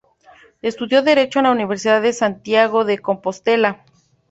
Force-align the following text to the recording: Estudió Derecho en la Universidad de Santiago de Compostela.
Estudió 0.63 1.03
Derecho 1.03 1.37
en 1.37 1.43
la 1.45 1.51
Universidad 1.51 2.01
de 2.01 2.11
Santiago 2.11 2.85
de 2.85 2.97
Compostela. 2.97 3.85